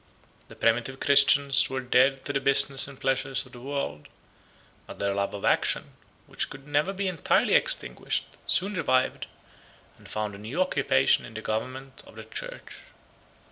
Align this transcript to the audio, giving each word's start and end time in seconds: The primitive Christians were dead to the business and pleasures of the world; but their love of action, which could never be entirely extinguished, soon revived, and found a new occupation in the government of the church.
The 0.47 0.55
primitive 0.55 0.99
Christians 0.99 1.69
were 1.69 1.79
dead 1.79 2.25
to 2.25 2.33
the 2.33 2.39
business 2.39 2.87
and 2.87 2.99
pleasures 2.99 3.45
of 3.45 3.51
the 3.51 3.59
world; 3.59 4.07
but 4.87 4.97
their 4.97 5.13
love 5.13 5.35
of 5.35 5.45
action, 5.45 5.91
which 6.25 6.49
could 6.49 6.65
never 6.67 6.91
be 6.91 7.07
entirely 7.07 7.53
extinguished, 7.53 8.25
soon 8.47 8.73
revived, 8.73 9.27
and 9.99 10.09
found 10.09 10.33
a 10.33 10.39
new 10.39 10.59
occupation 10.59 11.23
in 11.23 11.35
the 11.35 11.41
government 11.43 12.03
of 12.07 12.15
the 12.15 12.23
church. 12.23 12.77